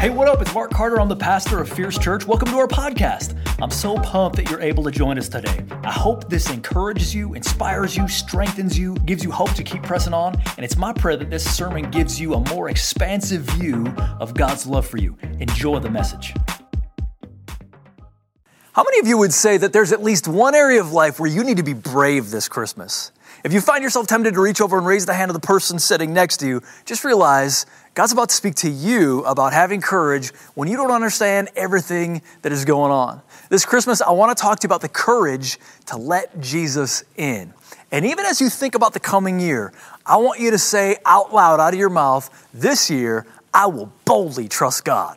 [0.00, 0.40] Hey, what up?
[0.40, 0.98] It's Mark Carter.
[0.98, 2.26] I'm the pastor of Fierce Church.
[2.26, 3.36] Welcome to our podcast.
[3.60, 5.62] I'm so pumped that you're able to join us today.
[5.84, 10.14] I hope this encourages you, inspires you, strengthens you, gives you hope to keep pressing
[10.14, 10.40] on.
[10.56, 14.66] And it's my prayer that this sermon gives you a more expansive view of God's
[14.66, 15.18] love for you.
[15.38, 16.32] Enjoy the message.
[18.72, 21.28] How many of you would say that there's at least one area of life where
[21.28, 23.12] you need to be brave this Christmas?
[23.42, 25.78] If you find yourself tempted to reach over and raise the hand of the person
[25.78, 27.64] sitting next to you, just realize
[27.94, 32.52] God's about to speak to you about having courage when you don't understand everything that
[32.52, 33.22] is going on.
[33.48, 37.54] This Christmas, I want to talk to you about the courage to let Jesus in.
[37.90, 39.72] And even as you think about the coming year,
[40.04, 43.90] I want you to say out loud, out of your mouth, this year, I will
[44.04, 45.16] boldly trust God.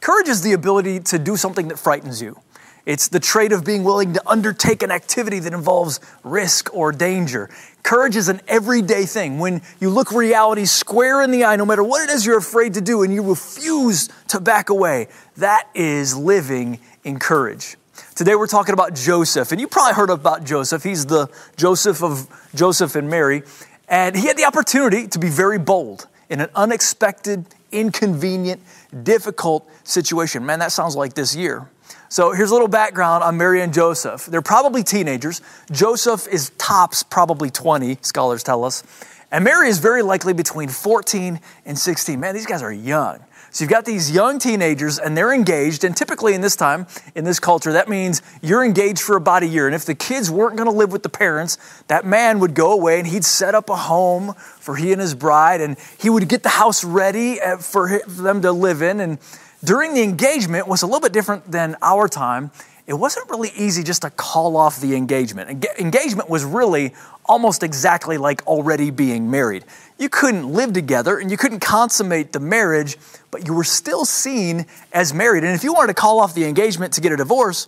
[0.00, 2.40] Courage is the ability to do something that frightens you.
[2.88, 7.50] It's the trait of being willing to undertake an activity that involves risk or danger.
[7.82, 9.38] Courage is an everyday thing.
[9.38, 12.72] When you look reality square in the eye, no matter what it is you're afraid
[12.74, 17.76] to do, and you refuse to back away, that is living in courage.
[18.16, 20.82] Today we're talking about Joseph, and you probably heard about Joseph.
[20.82, 23.42] He's the Joseph of Joseph and Mary,
[23.86, 28.62] and he had the opportunity to be very bold in an unexpected, inconvenient,
[29.02, 30.46] difficult situation.
[30.46, 31.68] Man, that sounds like this year.
[32.10, 34.26] So here's a little background on Mary and Joseph.
[34.26, 35.42] They're probably teenagers.
[35.70, 38.82] Joseph is tops probably 20, scholars tell us.
[39.30, 42.18] And Mary is very likely between 14 and 16.
[42.18, 43.20] Man, these guys are young.
[43.50, 45.84] So you've got these young teenagers and they're engaged.
[45.84, 49.46] And typically in this time, in this culture, that means you're engaged for about a
[49.46, 49.66] year.
[49.66, 52.72] And if the kids weren't going to live with the parents, that man would go
[52.72, 55.60] away and he'd set up a home for he and his bride.
[55.60, 59.00] And he would get the house ready uh, for them to live in.
[59.00, 59.18] And
[59.64, 62.50] during the engagement was a little bit different than our time.
[62.86, 65.66] It wasn't really easy just to call off the engagement.
[65.78, 66.94] Engagement was really
[67.26, 69.64] almost exactly like already being married.
[69.98, 72.96] You couldn't live together and you couldn't consummate the marriage,
[73.30, 75.44] but you were still seen as married.
[75.44, 77.66] And if you wanted to call off the engagement to get a divorce,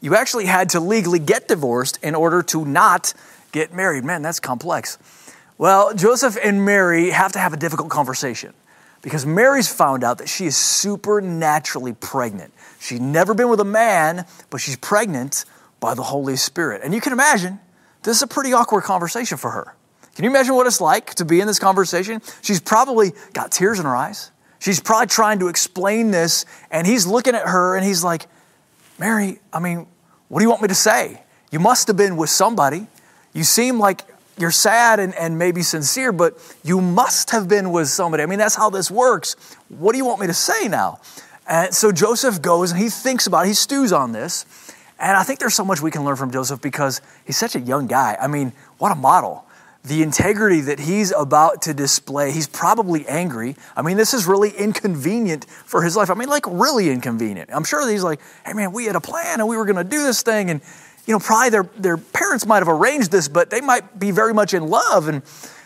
[0.00, 3.12] you actually had to legally get divorced in order to not
[3.52, 4.04] get married.
[4.04, 4.96] Man, that's complex.
[5.58, 8.54] Well, Joseph and Mary have to have a difficult conversation
[9.02, 12.52] because Mary's found out that she is supernaturally pregnant.
[12.80, 15.44] She's never been with a man, but she's pregnant
[15.80, 16.82] by the Holy Spirit.
[16.84, 17.60] And you can imagine,
[18.04, 19.74] this is a pretty awkward conversation for her.
[20.14, 22.22] Can you imagine what it's like to be in this conversation?
[22.42, 24.30] She's probably got tears in her eyes.
[24.58, 28.26] She's probably trying to explain this, and he's looking at her and he's like,
[28.98, 29.86] Mary, I mean,
[30.28, 31.22] what do you want me to say?
[31.50, 32.86] You must have been with somebody.
[33.32, 34.02] You seem like
[34.38, 38.22] you're sad and, and maybe sincere, but you must have been with somebody.
[38.22, 39.36] I mean, that's how this works.
[39.68, 41.00] What do you want me to say now?
[41.48, 44.46] And so Joseph goes and he thinks about it, he stews on this.
[44.98, 47.60] And I think there's so much we can learn from Joseph because he's such a
[47.60, 48.16] young guy.
[48.20, 49.44] I mean, what a model.
[49.84, 53.56] The integrity that he's about to display, he's probably angry.
[53.76, 56.08] I mean, this is really inconvenient for his life.
[56.08, 57.50] I mean, like, really inconvenient.
[57.52, 59.84] I'm sure he's like, hey, man, we had a plan and we were going to
[59.84, 60.50] do this thing.
[60.50, 60.60] And
[61.06, 64.32] you know, probably their, their parents might have arranged this, but they might be very
[64.32, 65.08] much in love.
[65.08, 65.22] And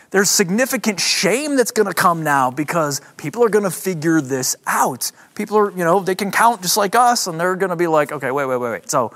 [0.09, 4.55] there's significant shame that's going to come now because people are going to figure this
[4.65, 5.11] out.
[5.35, 7.87] People are, you know, they can count just like us, and they're going to be
[7.87, 8.89] like, okay, wait, wait, wait, wait.
[8.89, 9.15] So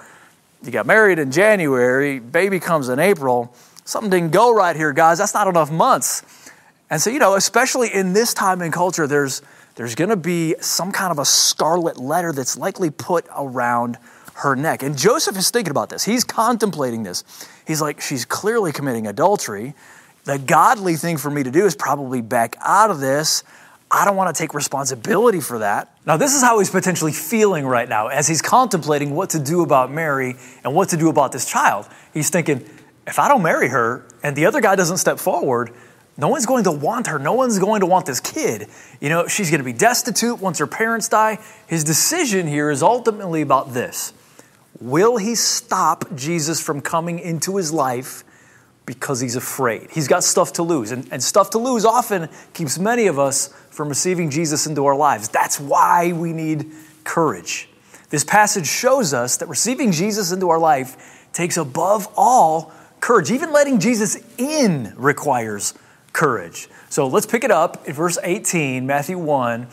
[0.63, 3.55] you got married in January, baby comes in April.
[3.83, 5.17] Something didn't go right here, guys.
[5.17, 6.23] That's not enough months.
[6.89, 9.41] And so, you know, especially in this time in culture, there's,
[9.75, 13.97] there's going to be some kind of a scarlet letter that's likely put around
[14.41, 14.81] her neck.
[14.83, 16.03] And Joseph is thinking about this.
[16.03, 17.23] He's contemplating this.
[17.65, 19.75] He's like, she's clearly committing adultery.
[20.23, 23.43] The godly thing for me to do is probably back out of this.
[23.89, 25.95] I don't want to take responsibility for that.
[26.05, 29.61] Now, this is how he's potentially feeling right now as he's contemplating what to do
[29.61, 31.87] about Mary and what to do about this child.
[32.13, 32.67] He's thinking,
[33.05, 35.71] if I don't marry her and the other guy doesn't step forward,
[36.17, 37.19] no one's going to want her.
[37.19, 38.67] No one's going to want this kid.
[38.99, 41.39] You know, she's going to be destitute once her parents die.
[41.67, 44.13] His decision here is ultimately about this
[44.79, 48.23] Will he stop Jesus from coming into his life
[48.85, 49.89] because he's afraid?
[49.91, 50.91] He's got stuff to lose.
[50.91, 54.95] And, and stuff to lose often keeps many of us from receiving Jesus into our
[54.95, 55.29] lives.
[55.29, 56.71] That's why we need
[57.03, 57.69] courage.
[58.09, 63.31] This passage shows us that receiving Jesus into our life takes above all courage.
[63.31, 65.73] Even letting Jesus in requires
[66.13, 66.69] courage.
[66.89, 69.67] So let's pick it up in verse 18, Matthew 1.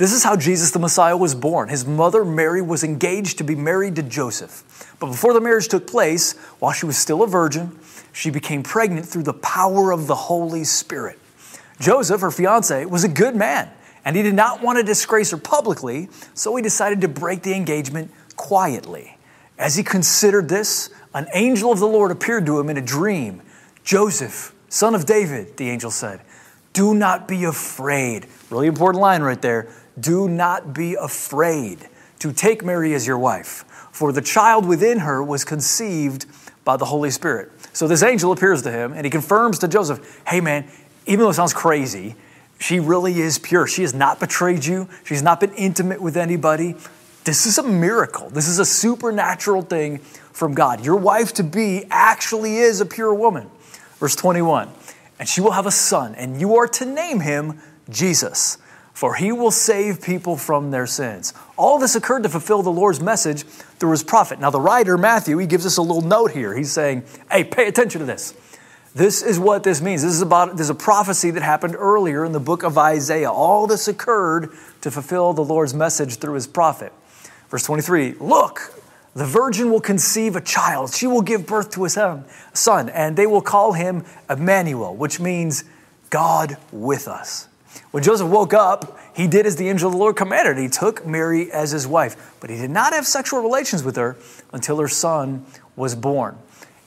[0.00, 1.68] This is how Jesus the Messiah was born.
[1.68, 4.96] His mother Mary was engaged to be married to Joseph.
[4.98, 7.78] But before the marriage took place, while she was still a virgin,
[8.10, 11.18] she became pregnant through the power of the Holy Spirit.
[11.80, 13.70] Joseph, her fiance, was a good man,
[14.02, 17.52] and he did not want to disgrace her publicly, so he decided to break the
[17.52, 19.18] engagement quietly.
[19.58, 23.42] As he considered this, an angel of the Lord appeared to him in a dream.
[23.84, 26.22] Joseph, son of David, the angel said,
[26.72, 28.26] Do not be afraid.
[28.48, 29.68] Really important line right there.
[29.98, 31.88] Do not be afraid
[32.20, 36.26] to take Mary as your wife, for the child within her was conceived
[36.64, 37.50] by the Holy Spirit.
[37.72, 40.68] So this angel appears to him and he confirms to Joseph, hey man,
[41.06, 42.14] even though it sounds crazy,
[42.58, 43.66] she really is pure.
[43.66, 46.76] She has not betrayed you, she's not been intimate with anybody.
[47.24, 48.30] This is a miracle.
[48.30, 50.84] This is a supernatural thing from God.
[50.84, 53.50] Your wife to be actually is a pure woman.
[53.98, 54.70] Verse 21
[55.18, 57.60] And she will have a son, and you are to name him
[57.90, 58.58] Jesus,
[58.92, 61.32] for he will save people from their sins.
[61.56, 64.40] All this occurred to fulfill the Lord's message through his prophet.
[64.40, 66.54] Now, the writer, Matthew, he gives us a little note here.
[66.56, 68.34] He's saying, Hey, pay attention to this.
[68.94, 70.02] This is what this means.
[70.02, 73.30] This is about there's a prophecy that happened earlier in the book of Isaiah.
[73.30, 74.50] All this occurred
[74.80, 76.92] to fulfill the Lord's message through his prophet.
[77.50, 78.74] Verse 23 Look,
[79.14, 80.92] the virgin will conceive a child.
[80.92, 85.64] She will give birth to a son, and they will call him Emmanuel, which means
[86.10, 87.48] God with us.
[87.90, 90.58] When Joseph woke up, he did as the angel of the Lord commanded.
[90.58, 94.16] He took Mary as his wife, but he did not have sexual relations with her
[94.52, 95.44] until her son
[95.76, 96.38] was born.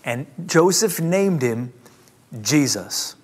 [0.03, 1.73] And Joseph named him
[2.41, 3.15] Jesus.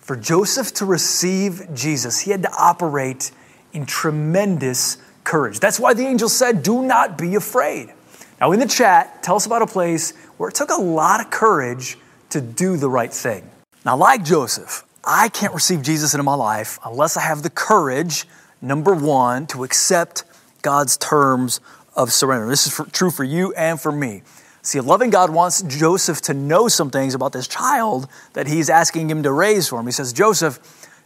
[0.00, 3.30] For Joseph to receive Jesus, he had to operate
[3.72, 5.58] in tremendous courage.
[5.58, 7.92] That's why the angel said, Do not be afraid.
[8.40, 11.30] Now, in the chat, tell us about a place where it took a lot of
[11.30, 11.96] courage
[12.30, 13.48] to do the right thing.
[13.84, 18.26] Now, like Joseph, I can't receive Jesus into my life unless I have the courage,
[18.62, 20.24] number one, to accept
[20.62, 21.60] God's terms
[21.94, 22.48] of surrender.
[22.48, 24.22] This is for, true for you and for me.
[24.62, 29.10] See, loving God wants Joseph to know some things about this child that he's asking
[29.10, 29.86] him to raise for him.
[29.86, 30.58] He says, Joseph,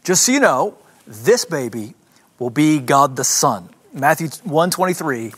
[0.05, 1.95] just so you know, this baby
[2.39, 3.69] will be God the Son.
[3.93, 5.33] Matthew 123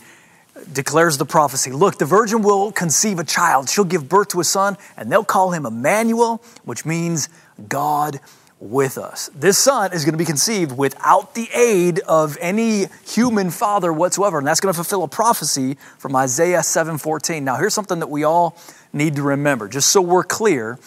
[0.71, 3.69] declares the prophecy Look, the virgin will conceive a child.
[3.69, 7.29] She'll give birth to a son, and they'll call him Emmanuel, which means
[7.67, 8.19] God
[8.61, 9.29] with us.
[9.35, 14.37] This son is going to be conceived without the aid of any human father whatsoever,
[14.37, 17.43] and that's going to fulfill a prophecy from Isaiah 7:14.
[17.43, 18.55] Now, here's something that we all
[18.93, 20.77] need to remember, just so we're clear.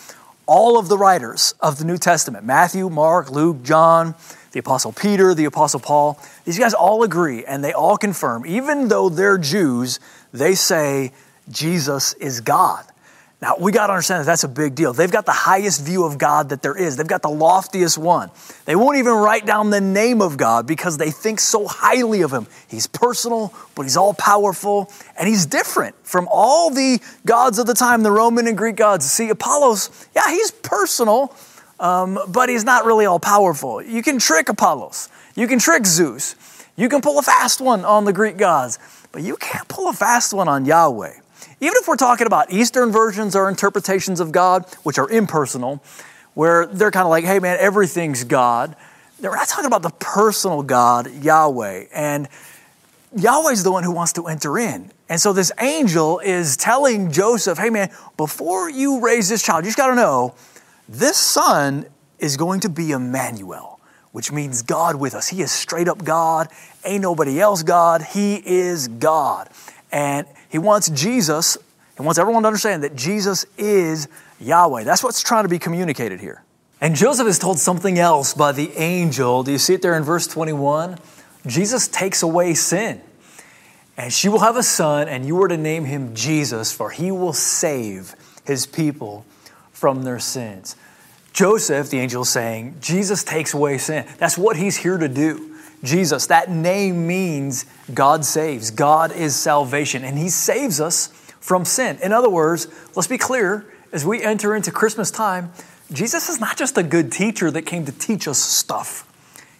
[0.47, 4.15] All of the writers of the New Testament, Matthew, Mark, Luke, John,
[4.53, 8.89] the Apostle Peter, the Apostle Paul, these guys all agree and they all confirm, even
[8.89, 10.01] though they're Jews,
[10.33, 11.13] they say
[11.51, 12.85] Jesus is God.
[13.45, 14.95] Now, we got to understand that that's a big deal.
[14.95, 18.31] They've got the highest view of God that there is, they've got the loftiest one.
[18.65, 22.33] They won't even write down the name of God because they think so highly of
[22.33, 22.47] him.
[22.67, 27.75] He's personal, but he's all powerful, and he's different from all the gods of the
[27.75, 29.05] time, the Roman and Greek gods.
[29.13, 31.37] See, Apollos, yeah, he's personal,
[31.79, 33.83] um, but he's not really all powerful.
[33.83, 36.35] You can trick Apollos, you can trick Zeus,
[36.77, 38.79] you can pull a fast one on the Greek gods,
[39.13, 41.17] but you can't pull a fast one on Yahweh.
[41.65, 45.83] Even if we're talking about Eastern versions or interpretations of God, which are impersonal,
[46.35, 48.77] where they're kind of like, hey man, everything's God.
[49.19, 51.87] They're not talking about the personal God, Yahweh.
[51.95, 52.29] And
[53.17, 54.91] Yahweh's the one who wants to enter in.
[55.09, 59.69] And so this angel is telling Joseph, hey man, before you raise this child, you
[59.69, 60.35] just got to know
[60.87, 61.87] this son
[62.19, 63.81] is going to be Emmanuel,
[64.13, 65.29] which means God with us.
[65.29, 66.49] He is straight up God.
[66.85, 68.03] Ain't nobody else God.
[68.03, 69.49] He is God.
[69.91, 71.59] And he wants Jesus,
[71.97, 74.07] he wants everyone to understand that Jesus is
[74.39, 74.85] Yahweh.
[74.85, 76.45] That's what's trying to be communicated here.
[76.81, 79.43] And Joseph is told something else by the angel.
[79.43, 81.01] Do you see it there in verse 21?
[81.45, 83.01] Jesus takes away sin.
[83.97, 87.11] And she will have a son, and you are to name him Jesus, for he
[87.11, 89.27] will save his people
[89.73, 90.77] from their sins.
[91.33, 94.07] Joseph, the angel is saying, Jesus takes away sin.
[94.19, 95.54] That's what he's here to do.
[95.85, 98.71] Jesus, that name means God saves.
[98.71, 101.09] God is salvation, and he saves us
[101.41, 101.99] from sin.
[102.03, 105.53] In other words, let's be clear as we enter into Christmas time,
[105.93, 109.07] Jesus is not just a good teacher that came to teach us stuff.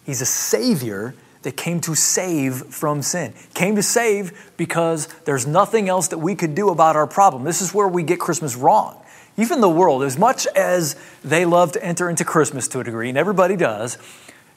[0.05, 3.35] He's a savior that came to save from sin.
[3.53, 7.45] Came to save because there's nothing else that we could do about our problem.
[7.45, 8.97] This is where we get Christmas wrong.
[9.37, 13.09] Even the world, as much as they love to enter into Christmas to a degree,
[13.09, 13.99] and everybody does,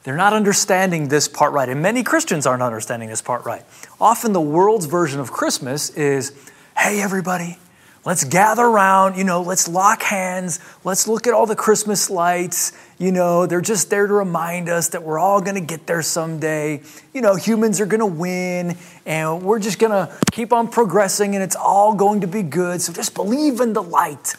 [0.04, 1.68] they're not understanding this part right.
[1.68, 3.64] And many Christians aren't understanding this part right.
[4.00, 6.32] Often the world's version of Christmas is
[6.78, 7.58] hey, everybody,
[8.04, 12.72] let's gather around, you know, let's lock hands, let's look at all the Christmas lights.
[12.98, 16.02] You know, they're just there to remind us that we're all going to get there
[16.02, 16.82] someday.
[17.12, 18.76] You know, humans are going to win,
[19.06, 22.80] and we're just going to keep on progressing, and it's all going to be good.
[22.80, 24.34] So just believe in the light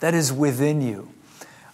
[0.00, 1.08] that is within you.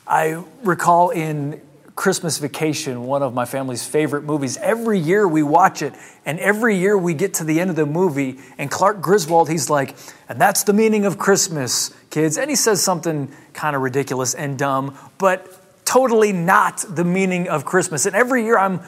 [0.07, 1.61] I recall in
[2.01, 4.57] Christmas Vacation, one of my family's favorite movies.
[4.57, 5.93] Every year we watch it,
[6.25, 9.69] and every year we get to the end of the movie, and Clark Griswold, he's
[9.69, 9.95] like,
[10.27, 12.39] and that's the meaning of Christmas, kids.
[12.39, 15.47] And he says something kind of ridiculous and dumb, but
[15.85, 18.07] totally not the meaning of Christmas.
[18.07, 18.81] And every year I'm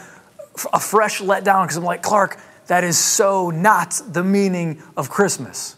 [0.73, 5.77] a fresh letdown because I'm like, Clark, that is so not the meaning of Christmas.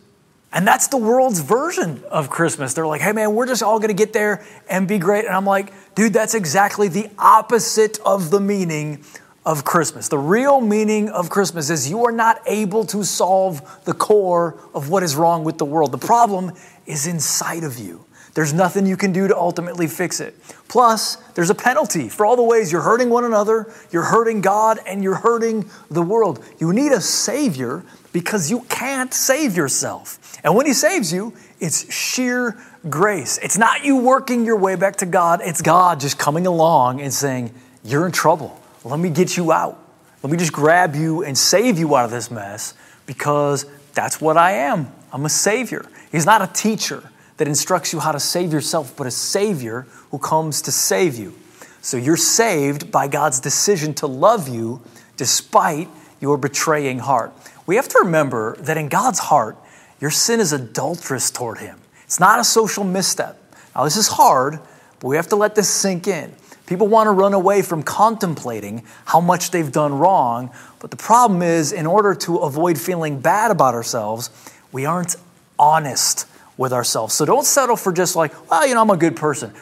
[0.54, 2.74] And that's the world's version of Christmas.
[2.74, 5.24] They're like, hey man, we're just all gonna get there and be great.
[5.24, 9.04] And I'm like, dude, that's exactly the opposite of the meaning
[9.46, 10.08] of Christmas.
[10.08, 14.88] The real meaning of Christmas is you are not able to solve the core of
[14.88, 15.92] what is wrong with the world.
[15.92, 16.52] The problem
[16.86, 18.04] is inside of you.
[18.34, 20.34] There's nothing you can do to ultimately fix it.
[20.66, 24.80] Plus, there's a penalty for all the ways you're hurting one another, you're hurting God,
[24.86, 26.44] and you're hurting the world.
[26.58, 30.18] You need a Savior because you can't save yourself.
[30.42, 33.38] And when He saves you, it's sheer grace.
[33.42, 37.12] It's not you working your way back to God, it's God just coming along and
[37.12, 38.60] saying, You're in trouble.
[38.84, 39.78] Let me get you out.
[40.22, 42.74] Let me just grab you and save you out of this mess
[43.06, 44.92] because that's what I am.
[45.12, 45.86] I'm a Savior.
[46.10, 50.18] He's not a teacher that instructs you how to save yourself, but a Savior who
[50.18, 51.34] comes to save you.
[51.82, 54.80] So you're saved by God's decision to love you
[55.16, 55.88] despite
[56.20, 57.32] your betraying heart.
[57.66, 59.56] We have to remember that in God's heart,
[60.00, 61.78] your sin is adulterous toward Him.
[62.14, 63.36] It's not a social misstep.
[63.74, 64.60] Now, this is hard,
[65.00, 66.32] but we have to let this sink in.
[66.64, 71.42] People want to run away from contemplating how much they've done wrong, but the problem
[71.42, 74.30] is, in order to avoid feeling bad about ourselves,
[74.70, 75.16] we aren't
[75.58, 77.14] honest with ourselves.
[77.14, 79.52] So don't settle for just like, well, you know, I'm a good person.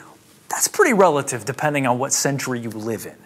[0.51, 3.17] That's pretty relative depending on what century you live in.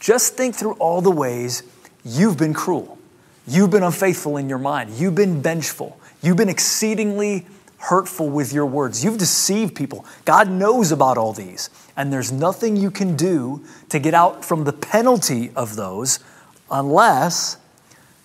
[0.00, 1.62] Just think through all the ways
[2.04, 2.98] you've been cruel.
[3.46, 4.90] You've been unfaithful in your mind.
[4.90, 5.98] You've been vengeful.
[6.20, 7.46] You've been exceedingly
[7.78, 9.04] hurtful with your words.
[9.04, 10.04] You've deceived people.
[10.24, 11.70] God knows about all these.
[11.96, 16.18] And there's nothing you can do to get out from the penalty of those
[16.70, 17.56] unless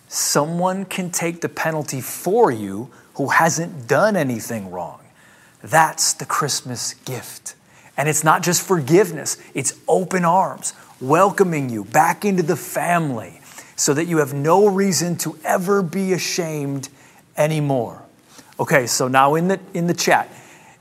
[0.07, 4.99] someone can take the penalty for you who hasn't done anything wrong.
[5.63, 7.55] That's the Christmas gift.
[7.97, 13.41] And it's not just forgiveness, it's open arms, welcoming you back into the family
[13.75, 16.89] so that you have no reason to ever be ashamed
[17.37, 18.03] anymore.
[18.61, 20.29] Okay, so now in the, in the chat,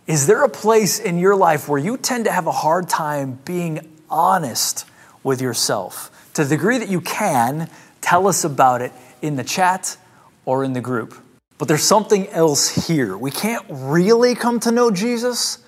[0.06, 3.38] is there a place in your life where you tend to have a hard time
[3.46, 4.84] being honest
[5.22, 6.10] with yourself?
[6.34, 7.70] To the degree that you can,
[8.02, 9.96] tell us about it in the chat
[10.44, 11.14] or in the group.
[11.56, 13.16] But there's something else here.
[13.16, 15.64] We can't really come to know Jesus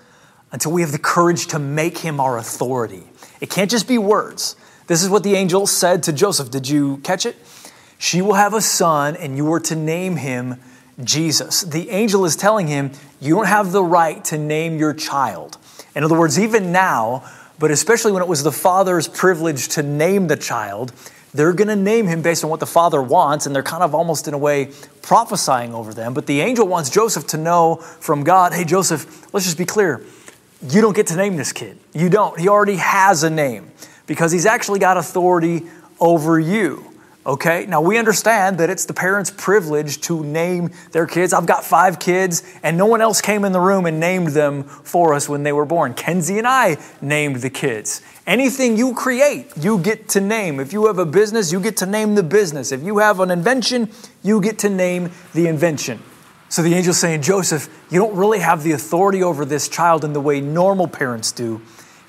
[0.51, 3.05] until we have the courage to make him our authority.
[3.41, 4.55] It can't just be words.
[4.85, 6.51] This is what the angel said to Joseph.
[6.51, 7.35] Did you catch it?
[7.97, 10.59] She will have a son, and you are to name him
[11.03, 11.61] Jesus.
[11.61, 15.57] The angel is telling him, You don't have the right to name your child.
[15.95, 20.27] In other words, even now, but especially when it was the father's privilege to name
[20.27, 20.91] the child,
[21.33, 23.95] they're going to name him based on what the father wants, and they're kind of
[23.95, 24.69] almost in a way
[25.01, 26.13] prophesying over them.
[26.13, 30.03] But the angel wants Joseph to know from God hey, Joseph, let's just be clear.
[30.69, 31.77] You don't get to name this kid.
[31.93, 32.39] You don't.
[32.39, 33.71] He already has a name
[34.05, 35.63] because he's actually got authority
[35.99, 36.92] over you.
[37.25, 41.31] Okay, now we understand that it's the parents' privilege to name their kids.
[41.31, 44.63] I've got five kids, and no one else came in the room and named them
[44.63, 45.93] for us when they were born.
[45.93, 48.01] Kenzie and I named the kids.
[48.27, 50.59] Anything you create, you get to name.
[50.59, 52.73] If you have a business, you get to name the business.
[52.73, 53.89] If you have an invention,
[54.21, 56.01] you get to name the invention.
[56.49, 60.11] So the angel's saying, Joseph, you don't really have the authority over this child in
[60.11, 61.61] the way normal parents do.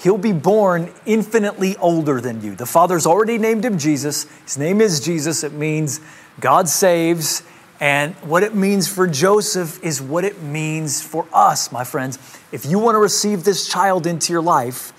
[0.05, 2.55] He'll be born infinitely older than you.
[2.55, 4.25] The Father's already named him Jesus.
[4.43, 5.43] His name is Jesus.
[5.43, 5.99] It means
[6.41, 7.43] God saves.
[7.81, 12.19] And what it means for Joseph is what it means for us, my friends.
[12.53, 14.93] If you want to receive this child into your life,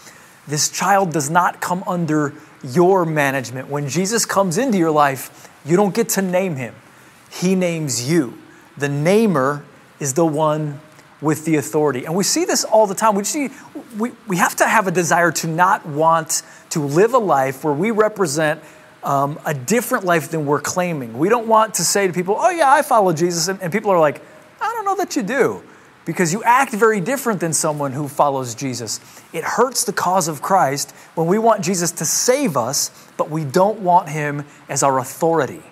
[0.47, 2.33] this child does not come under
[2.63, 3.69] your management.
[3.69, 6.73] When Jesus comes into your life, you don't get to name him,
[7.29, 8.39] he names you.
[8.75, 9.63] The namer
[9.99, 10.81] is the one
[11.21, 12.05] with the authority.
[12.05, 13.15] And we see this all the time.
[13.15, 13.49] We see
[13.97, 17.73] we, we have to have a desire to not want to live a life where
[17.73, 18.61] we represent
[19.03, 21.17] um, a different life than we're claiming.
[21.17, 23.47] We don't want to say to people, oh, yeah, I follow Jesus.
[23.47, 24.21] And, and people are like,
[24.59, 25.63] I don't know that you do
[26.05, 28.99] because you act very different than someone who follows Jesus.
[29.33, 33.43] It hurts the cause of Christ when we want Jesus to save us, but we
[33.43, 35.63] don't want him as our authority.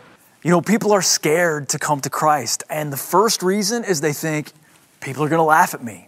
[0.44, 4.12] You know, people are scared to come to Christ, and the first reason is they
[4.12, 4.52] think
[5.04, 6.08] people are going to laugh at me.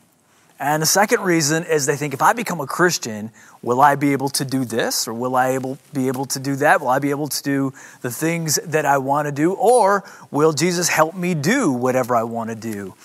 [0.58, 4.14] And the second reason is they think if I become a Christian, will I be
[4.14, 6.80] able to do this or will I able, be able to do that?
[6.80, 9.54] Will I be able to do the things that I want to do?
[9.54, 12.96] Or will Jesus help me do whatever I want to do?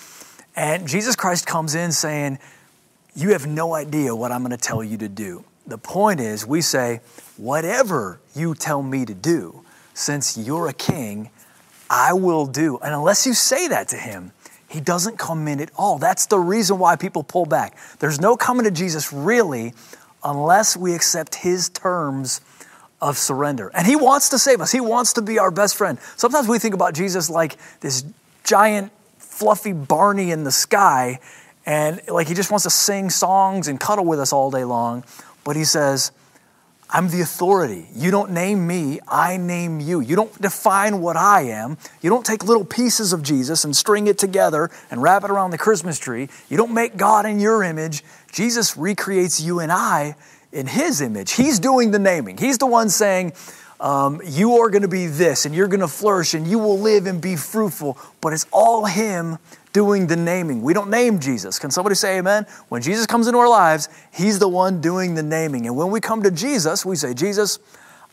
[0.54, 2.38] And Jesus Christ comes in saying,
[3.16, 5.44] You have no idea what I'm going to tell you to do.
[5.66, 7.00] The point is, we say,
[7.36, 11.30] Whatever you tell me to do, since you're a king,
[11.88, 12.78] I will do.
[12.78, 14.32] And unless you say that to him,
[14.70, 15.98] he doesn't come in at all.
[15.98, 17.76] That's the reason why people pull back.
[17.98, 19.74] There's no coming to Jesus really
[20.22, 22.40] unless we accept His terms
[23.00, 23.72] of surrender.
[23.74, 25.98] And He wants to save us, He wants to be our best friend.
[26.16, 28.04] Sometimes we think about Jesus like this
[28.44, 31.18] giant, fluffy Barney in the sky,
[31.66, 35.02] and like He just wants to sing songs and cuddle with us all day long.
[35.42, 36.12] But He says,
[36.92, 37.86] I'm the authority.
[37.94, 40.00] You don't name me, I name you.
[40.00, 41.78] You don't define what I am.
[42.02, 45.52] You don't take little pieces of Jesus and string it together and wrap it around
[45.52, 46.28] the Christmas tree.
[46.48, 48.02] You don't make God in your image.
[48.32, 50.16] Jesus recreates you and I
[50.52, 51.32] in his image.
[51.32, 52.36] He's doing the naming.
[52.36, 53.34] He's the one saying,
[53.78, 56.78] um, You are going to be this, and you're going to flourish, and you will
[56.78, 57.98] live and be fruitful.
[58.20, 59.38] But it's all him
[59.72, 60.62] doing the naming.
[60.62, 61.58] We don't name Jesus.
[61.58, 62.46] Can somebody say amen?
[62.68, 65.66] When Jesus comes into our lives, He's the one doing the naming.
[65.66, 67.58] And when we come to Jesus, we say, Jesus,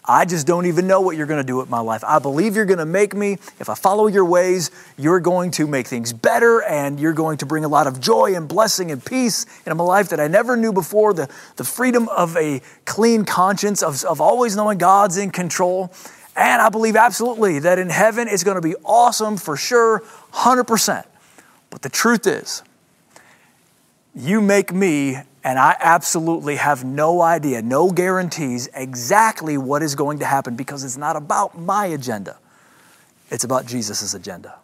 [0.09, 2.01] I just don't even know what you're going to do with my life.
[2.05, 3.33] I believe you're going to make me.
[3.59, 7.45] If I follow your ways, you're going to make things better and you're going to
[7.45, 10.55] bring a lot of joy and blessing and peace in my life that I never
[10.55, 11.13] knew before.
[11.13, 15.91] The, the freedom of a clean conscience, of, of always knowing God's in control.
[16.37, 21.03] And I believe absolutely that in heaven it's going to be awesome for sure, 100%.
[21.69, 22.63] But the truth is,
[24.15, 30.19] you make me, and I absolutely have no idea, no guarantees exactly what is going
[30.19, 32.37] to happen because it's not about my agenda.
[33.29, 34.55] It's about Jesus' agenda.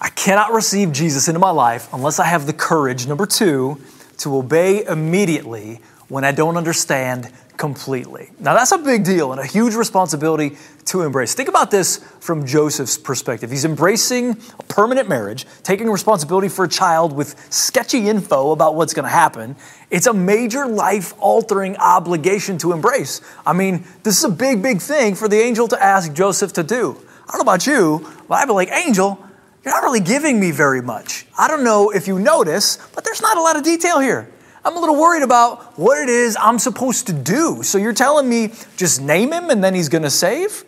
[0.00, 3.80] I cannot receive Jesus into my life unless I have the courage, number two,
[4.18, 8.30] to obey immediately when I don't understand completely.
[8.38, 11.34] Now, that's a big deal and a huge responsibility to embrace.
[11.34, 13.50] Think about this from Joseph's perspective.
[13.50, 18.94] He's embracing a permanent marriage, taking responsibility for a child with sketchy info about what's
[18.94, 19.56] going to happen.
[19.90, 23.20] It's a major life altering obligation to embrace.
[23.44, 26.62] I mean, this is a big, big thing for the angel to ask Joseph to
[26.62, 26.96] do.
[27.28, 29.18] I don't know about you, but I'd be like, Angel,
[29.64, 31.26] you're not really giving me very much.
[31.36, 34.30] I don't know if you notice, but there's not a lot of detail here.
[34.66, 37.62] I'm a little worried about what it is I'm supposed to do.
[37.62, 40.64] So you're telling me just name him and then he's going to save?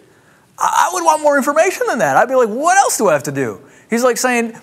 [0.57, 2.17] I would want more information than that.
[2.17, 3.61] I'd be like, what else do I have to do?
[3.91, 4.57] He's like saying,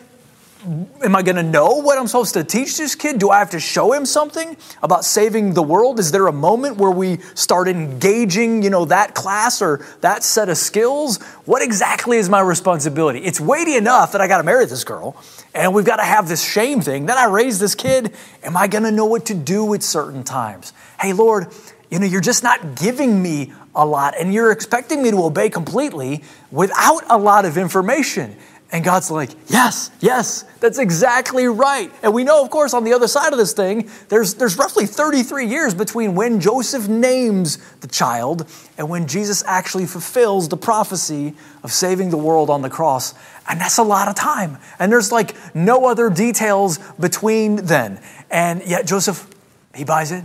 [0.66, 3.20] Am I going to know what I'm supposed to teach this kid?
[3.20, 6.00] Do I have to show him something about saving the world?
[6.00, 10.50] Is there a moment where we start engaging, you know, that class or that set
[10.50, 11.22] of skills?
[11.46, 13.20] What exactly is my responsibility?
[13.20, 15.16] It's weighty enough that I got to marry this girl
[15.54, 17.06] and we've got to have this shame thing.
[17.06, 18.16] Then I raise this kid.
[18.42, 20.74] Am I going to know what to do at certain times?
[21.00, 21.48] Hey, Lord,
[21.92, 25.50] you know, you're just not giving me a lot and you're expecting me to obey
[25.50, 28.36] completely without a lot of information.
[28.72, 31.92] And God's like, yes, yes, that's exactly right.
[32.02, 34.86] And we know, of course, on the other side of this thing, there's, there's roughly
[34.88, 41.36] 33 years between when Joseph names the child and when Jesus actually fulfills the prophecy
[41.64, 43.14] of saving the world on the cross.
[43.48, 44.58] And that's a lot of time.
[44.80, 48.02] And there's like no other details between then.
[48.32, 49.30] And yet, Joseph,
[49.76, 50.24] he buys it.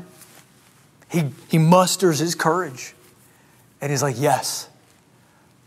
[1.11, 2.95] He, he musters his courage.
[3.83, 4.69] And he's like, yes,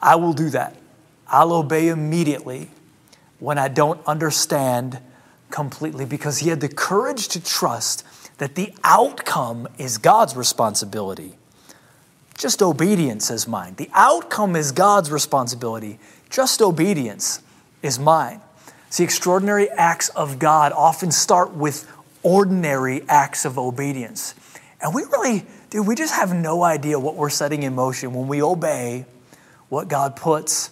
[0.01, 0.75] I will do that.
[1.27, 2.69] I'll obey immediately
[3.39, 4.99] when I don't understand
[5.49, 8.03] completely because he had the courage to trust
[8.37, 11.35] that the outcome is God's responsibility.
[12.37, 13.75] Just obedience is mine.
[13.77, 15.99] The outcome is God's responsibility.
[16.29, 17.41] Just obedience
[17.81, 18.41] is mine.
[18.89, 21.89] See, extraordinary acts of God often start with
[22.23, 24.33] ordinary acts of obedience.
[24.81, 28.27] And we really, dude, we just have no idea what we're setting in motion when
[28.27, 29.05] we obey
[29.69, 30.69] what God puts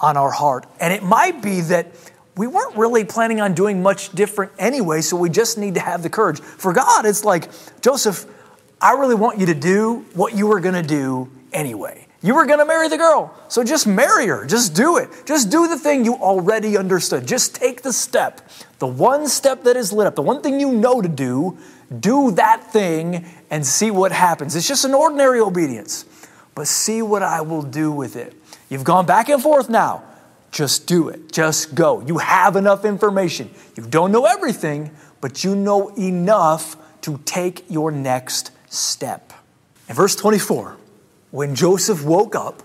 [0.00, 0.66] on our heart.
[0.80, 1.88] And it might be that
[2.36, 6.02] we weren't really planning on doing much different anyway, so we just need to have
[6.02, 6.40] the courage.
[6.40, 8.24] For God, it's like, Joseph,
[8.80, 12.06] I really want you to do what you were going to do anyway.
[12.22, 14.44] You were going to marry the girl, so just marry her.
[14.44, 15.08] Just do it.
[15.24, 17.26] Just do the thing you already understood.
[17.26, 18.46] Just take the step,
[18.78, 21.58] the one step that is lit up, the one thing you know to do.
[21.98, 24.54] Do that thing and see what happens.
[24.54, 26.04] It's just an ordinary obedience,
[26.54, 28.34] but see what I will do with it.
[28.70, 30.04] You've gone back and forth now.
[30.52, 31.30] Just do it.
[31.32, 32.00] Just go.
[32.06, 33.50] You have enough information.
[33.76, 39.32] You don't know everything, but you know enough to take your next step.
[39.88, 40.76] In verse 24,
[41.30, 42.62] when Joseph woke up,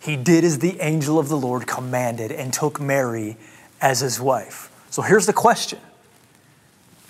[0.00, 3.36] he did as the angel of the Lord commanded and took Mary
[3.80, 4.70] as his wife.
[4.90, 5.80] So here's the question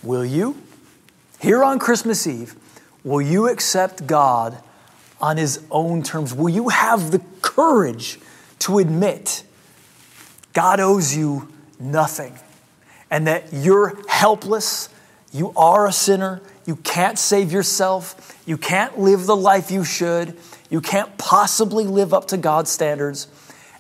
[0.03, 0.61] Will you,
[1.39, 2.55] here on Christmas Eve,
[3.05, 4.63] will you accept God
[5.21, 6.35] on his own terms?
[6.35, 8.19] Will you have the courage
[8.61, 9.45] to admit
[10.53, 12.39] God owes you nothing
[13.11, 14.89] and that you're helpless,
[15.33, 20.37] you are a sinner, you can't save yourself, you can't live the life you should,
[20.71, 23.29] you can't possibly live up to God's standards.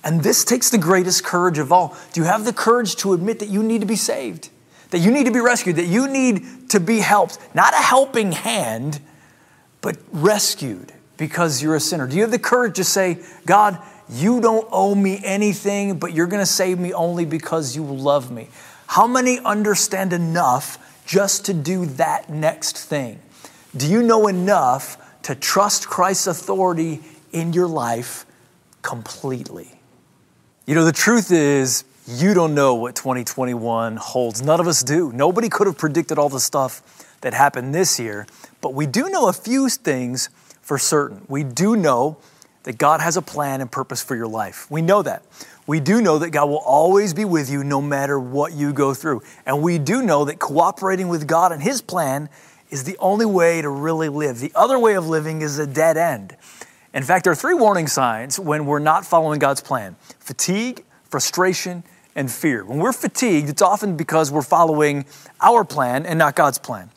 [0.05, 1.97] And this takes the greatest courage of all.
[2.13, 4.51] Do you have the courage to admit that you need to be saved?
[4.91, 7.39] That you need to be rescued, that you need to be helped?
[7.55, 9.01] Not a helping hand,
[9.81, 12.07] but rescued because you're a sinner?
[12.07, 16.27] Do you have the courage to say, God, you don't owe me anything, but you're
[16.27, 18.49] going to save me only because you love me?
[18.87, 23.21] How many understand enough just to do that next thing?
[23.77, 27.01] Do you know enough to trust Christ's authority
[27.33, 28.25] in your life
[28.83, 29.81] completely?
[30.67, 34.41] You know, the truth is, you don't know what 2021 holds.
[34.43, 35.13] None of us do.
[35.13, 38.27] Nobody could have predicted all the stuff that happened this year,
[38.61, 40.29] but we do know a few things
[40.67, 41.25] for certain.
[41.29, 42.17] We do know
[42.65, 44.69] that God has a plan and purpose for your life.
[44.69, 45.23] We know that.
[45.65, 48.93] We do know that God will always be with you no matter what you go
[48.93, 49.23] through.
[49.47, 52.29] And we do know that cooperating with God and His plan
[52.69, 54.41] is the only way to really live.
[54.41, 56.37] The other way of living is a dead end.
[56.93, 61.85] In fact, there are three warning signs when we're not following God's plan fatigue, frustration,
[62.17, 62.65] and fear.
[62.65, 65.05] When we're fatigued, it's often because we're following
[65.41, 66.91] our plan and not God's plan.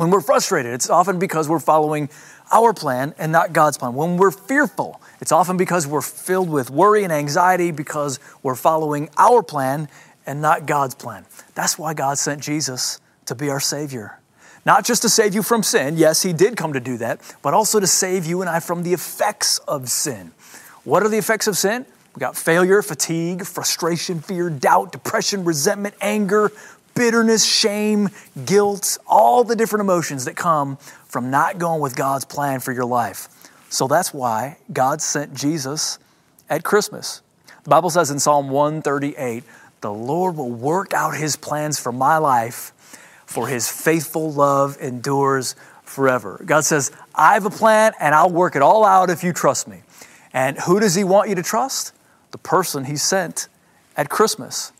[0.00, 2.08] When we're frustrated, it's often because we're following
[2.52, 3.94] our plan and not God's plan.
[3.94, 9.08] When we're fearful, it's often because we're filled with worry and anxiety because we're following
[9.16, 9.88] our plan
[10.26, 11.26] and not God's plan.
[11.54, 14.18] That's why God sent Jesus to be our Savior.
[14.66, 17.54] Not just to save you from sin, yes, He did come to do that, but
[17.54, 20.32] also to save you and I from the effects of sin.
[20.84, 21.86] What are the effects of sin?
[22.14, 26.50] We got failure, fatigue, frustration, fear, doubt, depression, resentment, anger,
[27.00, 28.10] bitterness, shame,
[28.44, 30.76] guilt, all the different emotions that come
[31.08, 33.26] from not going with God's plan for your life.
[33.70, 35.98] So that's why God sent Jesus
[36.50, 37.22] at Christmas.
[37.64, 39.44] The Bible says in Psalm 138
[39.80, 42.74] the Lord will work out his plans for my life,
[43.24, 46.42] for his faithful love endures forever.
[46.44, 49.66] God says, I have a plan and I'll work it all out if you trust
[49.66, 49.80] me.
[50.34, 51.94] And who does he want you to trust?
[52.32, 53.48] The person he sent
[53.96, 54.72] at Christmas.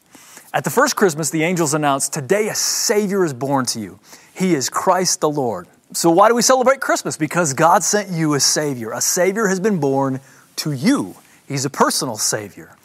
[0.53, 4.01] At the first Christmas, the angels announced, Today a Savior is born to you.
[4.35, 5.69] He is Christ the Lord.
[5.93, 7.17] So, why do we celebrate Christmas?
[7.17, 8.91] Because God sent you a Savior.
[8.91, 10.21] A Savior has been born
[10.57, 11.15] to you,
[11.47, 12.77] He's a personal Savior.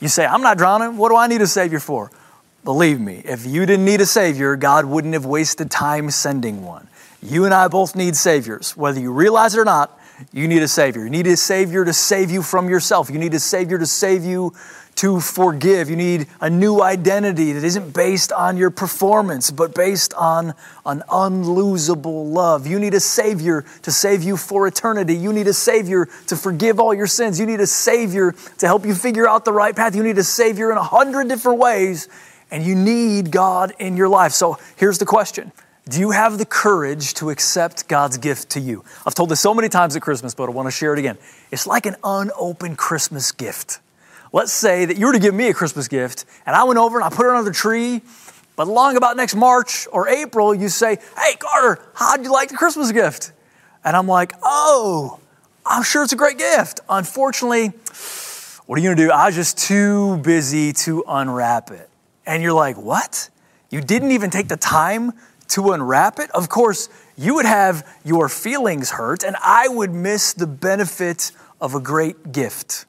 [0.00, 0.98] You say, I'm not drowning.
[0.98, 2.10] What do I need a Savior for?
[2.64, 6.86] Believe me, if you didn't need a Savior, God wouldn't have wasted time sending one.
[7.22, 8.76] You and I both need Saviors.
[8.76, 9.98] Whether you realize it or not,
[10.32, 11.04] you need a Savior.
[11.04, 13.08] You need a Savior to save you from yourself.
[13.08, 14.52] You need a Savior to save you
[14.96, 15.88] to forgive.
[15.88, 20.54] You need a new identity that isn't based on your performance, but based on
[20.84, 22.66] an unlosable love.
[22.66, 25.14] You need a Savior to save you for eternity.
[25.14, 27.38] You need a Savior to forgive all your sins.
[27.38, 29.94] You need a Savior to help you figure out the right path.
[29.94, 32.08] You need a Savior in a hundred different ways,
[32.50, 34.32] and you need God in your life.
[34.32, 35.52] So here's the question.
[35.88, 38.82] Do you have the courage to accept God's gift to you?
[39.06, 41.16] I've told this so many times at Christmas, but I want to share it again.
[41.52, 43.78] It's like an unopened Christmas gift.
[44.36, 46.98] Let's say that you were to give me a Christmas gift and I went over
[46.98, 48.02] and I put it under the tree,
[48.54, 52.56] but along about next March or April, you say, Hey, Carter, how'd you like the
[52.58, 53.32] Christmas gift?
[53.82, 55.20] And I'm like, Oh,
[55.64, 56.80] I'm sure it's a great gift.
[56.86, 57.68] Unfortunately,
[58.66, 59.10] what are you gonna do?
[59.10, 61.88] I was just too busy to unwrap it.
[62.26, 63.30] And you're like, What?
[63.70, 65.12] You didn't even take the time
[65.48, 66.30] to unwrap it?
[66.32, 71.74] Of course, you would have your feelings hurt, and I would miss the benefit of
[71.74, 72.84] a great gift.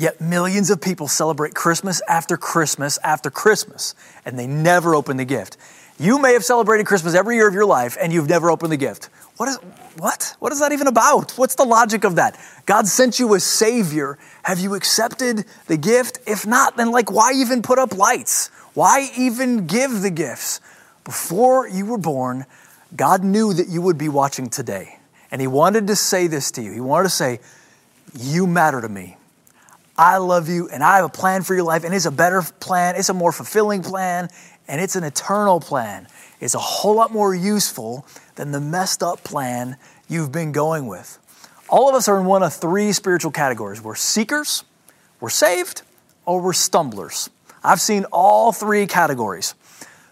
[0.00, 5.26] Yet millions of people celebrate Christmas after Christmas after Christmas, and they never open the
[5.26, 5.58] gift.
[5.98, 8.78] You may have celebrated Christmas every year of your life, and you've never opened the
[8.78, 9.10] gift.
[9.36, 9.58] What is
[9.98, 10.36] what?
[10.38, 11.32] What is that even about?
[11.32, 12.40] What's the logic of that?
[12.64, 14.16] God sent you a savior.
[14.42, 16.20] Have you accepted the gift?
[16.26, 18.48] If not, then like why even put up lights?
[18.72, 20.62] Why even give the gifts?
[21.04, 22.46] Before you were born,
[22.96, 24.98] God knew that you would be watching today.
[25.30, 26.72] And he wanted to say this to you.
[26.72, 27.40] He wanted to say,
[28.14, 29.18] "You matter to me."
[30.00, 32.40] I love you and I have a plan for your life, and it's a better
[32.40, 34.30] plan, it's a more fulfilling plan,
[34.66, 36.08] and it's an eternal plan.
[36.40, 39.76] It's a whole lot more useful than the messed up plan
[40.08, 41.18] you've been going with.
[41.68, 44.64] All of us are in one of three spiritual categories we're seekers,
[45.20, 45.82] we're saved,
[46.24, 47.28] or we're stumblers.
[47.62, 49.54] I've seen all three categories.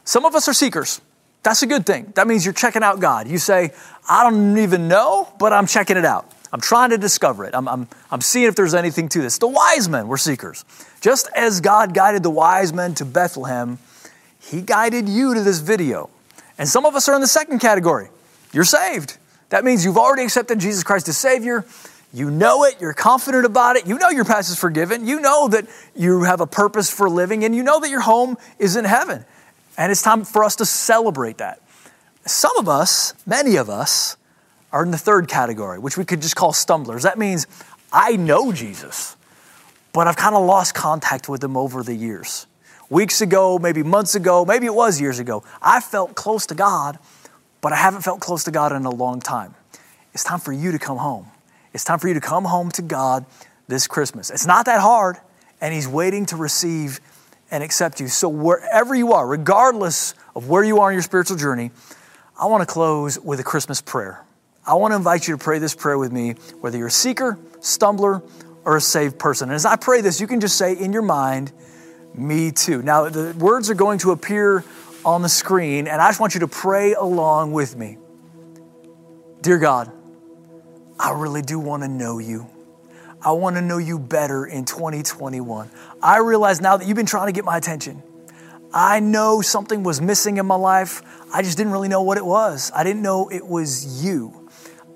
[0.05, 1.01] Some of us are seekers.
[1.42, 2.12] That's a good thing.
[2.14, 3.27] That means you're checking out God.
[3.27, 3.72] You say,
[4.07, 6.31] I don't even know, but I'm checking it out.
[6.52, 7.54] I'm trying to discover it.
[7.54, 9.38] I'm, I'm, I'm seeing if there's anything to this.
[9.38, 10.64] The wise men were seekers.
[11.00, 13.78] Just as God guided the wise men to Bethlehem,
[14.40, 16.11] He guided you to this video.
[16.58, 18.08] And some of us are in the second category.
[18.52, 19.18] You're saved.
[19.50, 21.64] That means you've already accepted Jesus Christ as Savior.
[22.12, 25.48] You know it, you're confident about it, you know your past is forgiven, you know
[25.48, 28.87] that you have a purpose for living, and you know that your home is in
[28.87, 29.26] heaven.
[29.76, 31.61] And it's time for us to celebrate that.
[32.24, 34.16] Some of us, many of us,
[34.72, 37.02] are in the third category, which we could just call stumblers.
[37.02, 37.46] That means
[37.92, 39.16] I know Jesus,
[39.92, 42.46] but I've kind of lost contact with him over the years.
[42.90, 46.98] Weeks ago, maybe months ago, maybe it was years ago, I felt close to God,
[47.61, 49.54] but I haven't felt close to God in a long time.
[50.14, 51.26] it's time for you to come home.
[51.74, 53.26] It's time for you to come home to God
[53.68, 54.31] this Christmas.
[54.31, 55.16] It's not that hard,
[55.61, 57.00] and He's waiting to receive
[57.50, 58.09] and accept you.
[58.09, 61.70] So, wherever you are, regardless of where you are in your spiritual journey,
[62.40, 64.24] I want to close with a Christmas prayer.
[64.68, 67.38] I want to invite you to pray this prayer with me, whether you're a seeker,
[67.61, 68.22] stumbler,
[68.66, 69.48] or a saved person.
[69.48, 71.52] And as I pray this, you can just say in your mind,
[72.14, 72.83] Me too.
[72.83, 74.62] Now, the words are going to appear
[75.07, 77.96] on the screen, and I just want you to pray along with me.
[79.40, 79.90] Dear God,
[81.00, 82.46] I really do want to know you.
[83.22, 85.70] I want to know you better in 2021.
[86.02, 88.02] I realize now that you've been trying to get my attention.
[88.74, 91.02] I know something was missing in my life.
[91.33, 92.70] I just didn't really know what it was.
[92.74, 94.38] I didn't know it was you.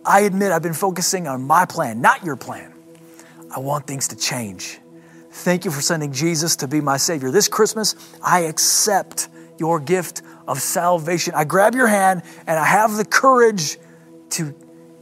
[0.04, 2.72] I admit I've been focusing on my plan, not your plan.
[3.54, 4.78] I want things to change.
[5.30, 7.30] Thank you for sending Jesus to be my Savior.
[7.30, 11.34] This Christmas, I accept your gift of salvation.
[11.34, 13.78] I grab your hand and I have the courage
[14.30, 14.54] to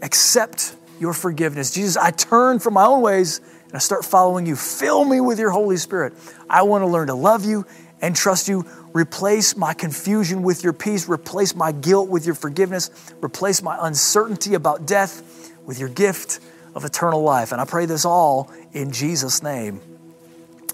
[0.03, 1.73] accept your forgiveness.
[1.73, 4.57] Jesus, I turn from my own ways and I start following you.
[4.57, 6.13] Fill me with your Holy Spirit.
[6.49, 7.65] I want to learn to love you
[8.01, 8.65] and trust you.
[8.93, 11.09] Replace my confusion with your peace.
[11.09, 12.91] Replace my guilt with your forgiveness.
[13.23, 16.41] Replace my uncertainty about death with your gift
[16.75, 17.53] of eternal life.
[17.53, 19.81] And I pray this all in Jesus' name.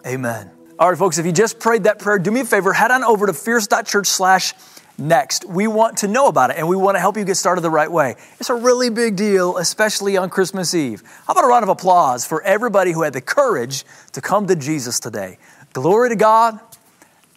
[0.07, 0.51] Amen.
[0.79, 3.03] All right, folks, if you just prayed that prayer, do me a favor, head on
[3.03, 4.53] over to fierce.church slash
[4.99, 5.45] next.
[5.45, 7.71] We want to know about it and we want to help you get started the
[7.71, 8.17] right way.
[8.39, 11.03] It's a really big deal, especially on Christmas Eve.
[11.27, 14.57] How about a round of applause for everybody who had the courage to come to
[14.57, 15.39] Jesus today?
[15.73, 16.61] Glory to God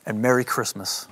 [0.10, 1.08] and Merry Christmas.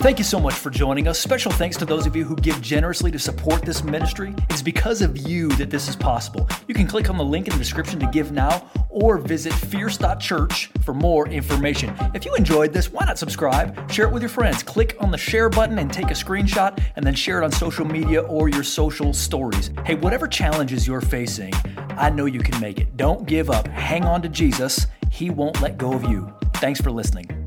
[0.00, 1.18] Thank you so much for joining us.
[1.18, 4.32] Special thanks to those of you who give generously to support this ministry.
[4.48, 6.48] It's because of you that this is possible.
[6.68, 10.70] You can click on the link in the description to give now or visit fierce.church
[10.84, 11.92] for more information.
[12.14, 13.90] If you enjoyed this, why not subscribe?
[13.90, 14.62] Share it with your friends.
[14.62, 17.84] Click on the share button and take a screenshot and then share it on social
[17.84, 19.72] media or your social stories.
[19.84, 21.52] Hey, whatever challenges you're facing,
[21.96, 22.96] I know you can make it.
[22.96, 23.66] Don't give up.
[23.66, 24.86] Hang on to Jesus.
[25.10, 26.32] He won't let go of you.
[26.54, 27.37] Thanks for listening.